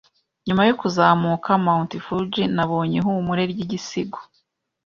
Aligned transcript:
Nyuma 0.47 0.63
yo 0.69 0.73
kuzamuka 0.81 1.51
Mt. 1.65 1.89
Fuji, 2.05 2.43
Nabonye 2.55 2.95
ihumure 3.01 3.43
ry'igisigo. 3.51 4.19